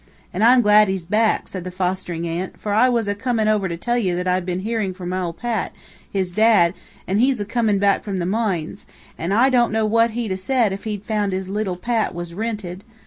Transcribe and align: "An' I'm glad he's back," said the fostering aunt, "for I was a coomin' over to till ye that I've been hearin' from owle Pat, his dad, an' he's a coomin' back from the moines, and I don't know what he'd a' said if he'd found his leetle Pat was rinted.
"An' 0.33 0.41
I'm 0.41 0.61
glad 0.61 0.87
he's 0.87 1.05
back," 1.05 1.47
said 1.47 1.63
the 1.63 1.69
fostering 1.69 2.25
aunt, 2.25 2.59
"for 2.59 2.73
I 2.73 2.89
was 2.89 3.07
a 3.07 3.13
coomin' 3.13 3.47
over 3.47 3.67
to 3.67 3.77
till 3.77 3.99
ye 3.99 4.13
that 4.13 4.27
I've 4.27 4.47
been 4.47 4.61
hearin' 4.61 4.95
from 4.95 5.13
owle 5.13 5.31
Pat, 5.31 5.73
his 6.11 6.31
dad, 6.31 6.73
an' 7.05 7.17
he's 7.19 7.39
a 7.39 7.45
coomin' 7.45 7.77
back 7.77 8.03
from 8.03 8.17
the 8.17 8.25
moines, 8.25 8.87
and 9.15 9.31
I 9.31 9.51
don't 9.51 9.71
know 9.71 9.85
what 9.85 10.09
he'd 10.17 10.31
a' 10.31 10.37
said 10.37 10.73
if 10.73 10.85
he'd 10.85 11.05
found 11.05 11.33
his 11.33 11.49
leetle 11.49 11.75
Pat 11.77 12.15
was 12.15 12.33
rinted. 12.33 12.83